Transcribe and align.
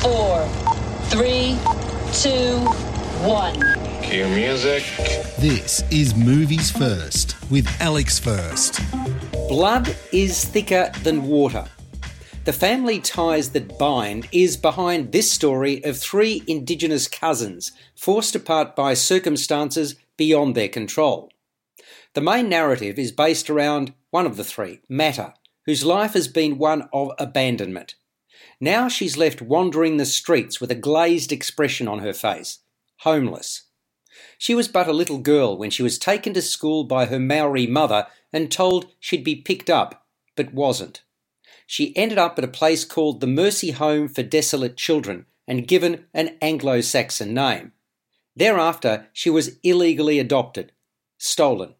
four, 0.00 0.48
three, 1.10 1.58
two, 2.14 2.56
one. 3.28 3.60
Cue 4.02 4.26
music. 4.28 4.82
This 5.38 5.84
is 5.90 6.14
Movies 6.14 6.70
First 6.70 7.36
with 7.50 7.68
Alex 7.82 8.18
First. 8.18 8.80
Blood 9.46 9.94
is 10.10 10.42
thicker 10.42 10.90
than 11.02 11.24
water. 11.26 11.66
The 12.46 12.52
family 12.54 12.98
ties 12.98 13.50
that 13.50 13.78
bind 13.78 14.26
is 14.32 14.56
behind 14.56 15.12
this 15.12 15.30
story 15.30 15.84
of 15.84 15.98
three 15.98 16.44
Indigenous 16.46 17.06
cousins 17.06 17.72
forced 17.94 18.34
apart 18.34 18.74
by 18.74 18.94
circumstances 18.94 19.96
beyond 20.16 20.54
their 20.54 20.70
control. 20.70 21.30
The 22.14 22.22
main 22.22 22.48
narrative 22.48 22.98
is 22.98 23.12
based 23.12 23.50
around 23.50 23.92
one 24.08 24.24
of 24.24 24.38
the 24.38 24.44
three, 24.44 24.80
Mata, 24.88 25.34
whose 25.66 25.84
life 25.84 26.14
has 26.14 26.26
been 26.26 26.56
one 26.56 26.88
of 26.90 27.10
abandonment. 27.18 27.96
Now 28.60 28.88
she's 28.88 29.16
left 29.16 29.40
wandering 29.40 29.96
the 29.96 30.06
streets 30.06 30.60
with 30.60 30.70
a 30.70 30.74
glazed 30.74 31.32
expression 31.32 31.88
on 31.88 32.00
her 32.00 32.12
face, 32.12 32.58
homeless. 32.98 33.64
She 34.38 34.54
was 34.54 34.68
but 34.68 34.88
a 34.88 34.92
little 34.92 35.18
girl 35.18 35.56
when 35.56 35.70
she 35.70 35.82
was 35.82 35.98
taken 35.98 36.34
to 36.34 36.42
school 36.42 36.84
by 36.84 37.06
her 37.06 37.18
Maori 37.18 37.66
mother 37.66 38.06
and 38.32 38.50
told 38.50 38.92
she'd 38.98 39.24
be 39.24 39.36
picked 39.36 39.70
up, 39.70 40.06
but 40.36 40.54
wasn't. 40.54 41.02
She 41.66 41.96
ended 41.96 42.18
up 42.18 42.38
at 42.38 42.44
a 42.44 42.48
place 42.48 42.84
called 42.84 43.20
the 43.20 43.26
Mercy 43.26 43.70
Home 43.70 44.08
for 44.08 44.22
Desolate 44.22 44.76
Children 44.76 45.26
and 45.46 45.68
given 45.68 46.06
an 46.12 46.36
Anglo 46.42 46.80
Saxon 46.80 47.32
name. 47.32 47.72
Thereafter, 48.36 49.08
she 49.12 49.30
was 49.30 49.58
illegally 49.62 50.18
adopted, 50.18 50.72
stolen. 51.18 51.74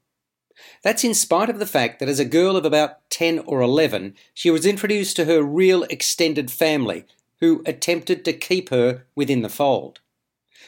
That's 0.83 1.05
in 1.05 1.15
spite 1.15 1.51
of 1.51 1.59
the 1.59 1.67
fact 1.67 1.99
that 1.99 2.09
as 2.09 2.21
a 2.21 2.25
girl 2.25 2.57
of 2.57 2.65
about 2.65 3.09
10 3.11 3.41
or 3.41 3.61
11, 3.61 4.15
she 4.35 4.51
was 4.51 4.67
introduced 4.67 5.17
to 5.17 5.25
her 5.25 5.43
real 5.43 5.85
extended 5.85 6.51
family, 6.51 7.05
who 7.41 7.63
attempted 7.67 8.25
to 8.25 8.33
keep 8.33 8.69
her 8.71 9.07
within 9.15 9.43
the 9.43 9.49
fold. 9.49 10.01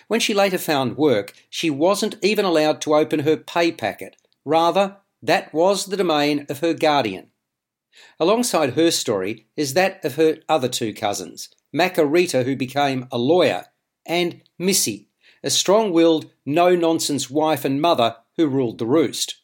When 0.08 0.20
she 0.20 0.34
later 0.34 0.58
found 0.58 0.96
work, 0.96 1.34
she 1.48 1.70
wasn't 1.70 2.16
even 2.22 2.44
allowed 2.44 2.80
to 2.82 2.94
open 2.94 3.20
her 3.20 3.36
pay 3.36 3.72
packet. 3.72 4.16
Rather, 4.44 4.96
that 5.22 5.52
was 5.54 5.86
the 5.86 5.96
domain 5.96 6.46
of 6.48 6.60
her 6.60 6.74
guardian. 6.74 7.28
Alongside 8.18 8.74
her 8.74 8.90
story 8.90 9.46
is 9.56 9.74
that 9.74 10.04
of 10.04 10.16
her 10.16 10.38
other 10.48 10.68
two 10.68 10.94
cousins, 10.94 11.50
Makareta, 11.74 12.44
who 12.44 12.56
became 12.56 13.06
a 13.10 13.18
lawyer, 13.18 13.66
and 14.06 14.42
Missy, 14.58 15.08
a 15.44 15.50
strong 15.50 15.92
willed, 15.92 16.30
no 16.46 16.74
nonsense 16.74 17.30
wife 17.30 17.64
and 17.64 17.80
mother 17.80 18.16
who 18.36 18.46
ruled 18.46 18.78
the 18.78 18.86
roost. 18.86 19.41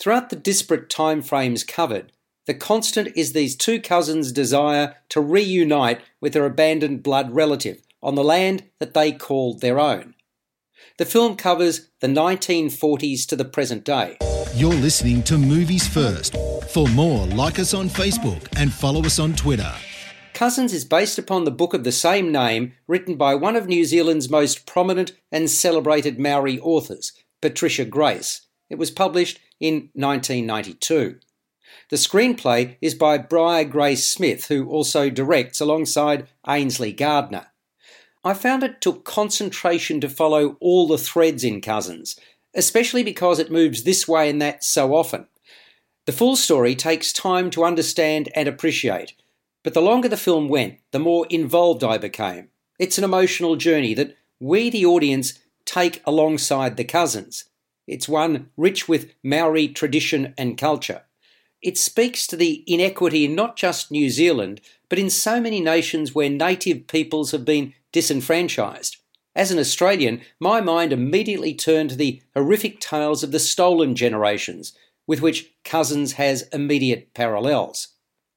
Throughout 0.00 0.30
the 0.30 0.36
disparate 0.36 0.88
time 0.88 1.20
frames 1.20 1.62
covered, 1.62 2.10
the 2.46 2.54
constant 2.54 3.14
is 3.14 3.34
these 3.34 3.54
two 3.54 3.78
cousins' 3.78 4.32
desire 4.32 4.96
to 5.10 5.20
reunite 5.20 6.00
with 6.22 6.32
their 6.32 6.46
abandoned 6.46 7.02
blood 7.02 7.34
relative 7.34 7.82
on 8.02 8.14
the 8.14 8.24
land 8.24 8.64
that 8.78 8.94
they 8.94 9.12
called 9.12 9.60
their 9.60 9.78
own. 9.78 10.14
The 10.96 11.04
film 11.04 11.36
covers 11.36 11.90
the 12.00 12.06
1940s 12.06 13.26
to 13.26 13.36
the 13.36 13.44
present 13.44 13.84
day. 13.84 14.16
You're 14.54 14.72
listening 14.72 15.22
to 15.24 15.36
Movies 15.36 15.86
First. 15.86 16.34
For 16.70 16.88
more, 16.88 17.26
like 17.26 17.58
us 17.58 17.74
on 17.74 17.90
Facebook 17.90 18.48
and 18.56 18.72
follow 18.72 19.04
us 19.04 19.18
on 19.18 19.34
Twitter. 19.34 19.74
Cousins 20.32 20.72
is 20.72 20.86
based 20.86 21.18
upon 21.18 21.44
the 21.44 21.50
book 21.50 21.74
of 21.74 21.84
the 21.84 21.92
same 21.92 22.32
name 22.32 22.72
written 22.86 23.16
by 23.16 23.34
one 23.34 23.54
of 23.54 23.66
New 23.66 23.84
Zealand's 23.84 24.30
most 24.30 24.64
prominent 24.64 25.12
and 25.30 25.50
celebrated 25.50 26.18
Maori 26.18 26.58
authors, 26.58 27.12
Patricia 27.42 27.84
Grace. 27.84 28.46
It 28.70 28.78
was 28.78 28.90
published 28.90 29.40
in 29.60 29.90
1992. 29.94 31.20
The 31.90 31.96
screenplay 31.96 32.76
is 32.80 32.94
by 32.94 33.18
Briar 33.18 33.64
Grace 33.64 34.06
Smith, 34.06 34.46
who 34.48 34.68
also 34.68 35.10
directs 35.10 35.60
alongside 35.60 36.28
Ainsley 36.48 36.92
Gardiner. 36.92 37.46
I 38.24 38.34
found 38.34 38.62
it 38.62 38.80
took 38.80 39.04
concentration 39.04 40.00
to 40.00 40.08
follow 40.08 40.56
all 40.60 40.86
the 40.86 40.98
threads 40.98 41.42
in 41.42 41.60
Cousins, 41.60 42.18
especially 42.54 43.02
because 43.02 43.38
it 43.38 43.50
moves 43.50 43.82
this 43.82 44.06
way 44.06 44.28
and 44.28 44.40
that 44.42 44.62
so 44.62 44.94
often. 44.94 45.26
The 46.06 46.12
full 46.12 46.36
story 46.36 46.74
takes 46.74 47.12
time 47.12 47.50
to 47.50 47.64
understand 47.64 48.30
and 48.34 48.48
appreciate, 48.48 49.14
but 49.62 49.74
the 49.74 49.82
longer 49.82 50.08
the 50.08 50.16
film 50.16 50.48
went, 50.48 50.78
the 50.90 50.98
more 50.98 51.26
involved 51.30 51.84
I 51.84 51.98
became. 51.98 52.48
It's 52.78 52.98
an 52.98 53.04
emotional 53.04 53.56
journey 53.56 53.94
that 53.94 54.16
we, 54.38 54.70
the 54.70 54.86
audience, 54.86 55.38
take 55.64 56.02
alongside 56.06 56.76
the 56.76 56.84
cousins. 56.84 57.44
It's 57.90 58.08
one 58.08 58.50
rich 58.56 58.88
with 58.88 59.12
Maori 59.24 59.66
tradition 59.66 60.32
and 60.38 60.56
culture. 60.56 61.02
It 61.60 61.76
speaks 61.76 62.24
to 62.28 62.36
the 62.36 62.62
inequity 62.68 63.24
in 63.24 63.34
not 63.34 63.56
just 63.56 63.90
New 63.90 64.10
Zealand, 64.10 64.60
but 64.88 65.00
in 65.00 65.10
so 65.10 65.40
many 65.40 65.60
nations 65.60 66.14
where 66.14 66.30
native 66.30 66.86
peoples 66.86 67.32
have 67.32 67.44
been 67.44 67.74
disenfranchised. 67.90 68.98
As 69.34 69.50
an 69.50 69.58
Australian, 69.58 70.20
my 70.38 70.60
mind 70.60 70.92
immediately 70.92 71.52
turned 71.52 71.90
to 71.90 71.96
the 71.96 72.22
horrific 72.32 72.78
tales 72.78 73.24
of 73.24 73.32
the 73.32 73.40
stolen 73.40 73.96
generations, 73.96 74.72
with 75.08 75.20
which 75.20 75.50
Cousins 75.64 76.12
has 76.12 76.48
immediate 76.52 77.12
parallels. 77.12 77.88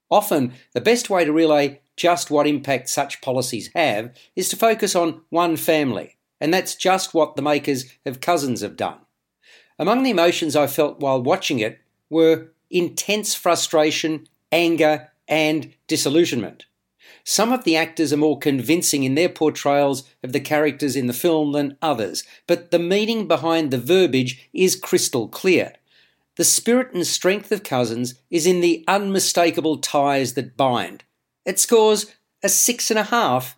Often, 0.09 0.53
the 0.74 0.81
best 0.81 1.12
way 1.12 1.25
to 1.25 1.31
relay 1.31 1.81
just 1.96 2.31
what 2.31 2.47
impact 2.47 2.90
such 2.90 3.22
policies 3.22 3.69
have 3.75 4.18
is 4.36 4.50
to 4.50 4.56
focus 4.56 4.96
on 4.96 5.22
one 5.30 5.58
family, 5.58 6.18
and 6.42 6.52
that's 6.52 6.74
just 6.74 7.13
what 7.13 7.36
the 7.36 7.44
makers 7.44 7.86
of 8.03 8.19
Cousins 8.19 8.62
have 8.62 8.75
done. 8.75 9.03
Among 9.84 10.04
the 10.04 10.12
emotions 10.12 10.56
I 10.56 10.68
felt 10.68 11.02
while 11.02 11.22
watching 11.22 11.60
it 11.60 11.82
were 12.10 12.54
intense 12.70 13.36
frustration, 13.36 14.30
anger, 14.50 15.12
and 15.28 15.74
disillusionment. 15.88 16.68
Some 17.26 17.52
of 17.52 17.66
the 17.66 17.76
actors 17.76 18.14
are 18.14 18.24
more 18.26 18.40
convincing 18.40 19.04
in 19.04 19.16
their 19.16 19.28
portrayals 19.28 20.08
of 20.24 20.32
the 20.32 20.40
characters 20.40 20.96
in 20.96 21.08
the 21.08 21.12
film 21.12 21.52
than 21.52 21.78
others, 21.82 22.24
but 22.48 22.72
the 22.72 22.80
meaning 22.80 23.28
behind 23.28 23.72
the 23.72 23.78
verbiage 23.78 24.50
is 24.54 24.78
crystal 24.78 25.28
clear. 25.28 25.74
The 26.38 26.46
spirit 26.46 26.94
and 26.94 27.06
strength 27.06 27.52
of 27.52 27.64
Cousins 27.64 28.16
is 28.32 28.48
in 28.48 28.62
the 28.62 28.86
unmistakable 28.88 29.80
ties 29.80 30.36
that 30.36 30.56
bind. 30.56 31.04
It 31.44 31.60
scores 31.60 32.06
a 32.42 32.48
six 32.48 32.90
and 32.90 33.00
a 33.00 33.04
half 33.04 33.58